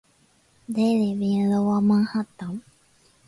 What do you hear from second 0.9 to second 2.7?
live in lower Manhattan.